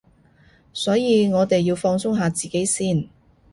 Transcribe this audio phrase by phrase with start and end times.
[0.73, 3.07] 所以我哋要放鬆下自己先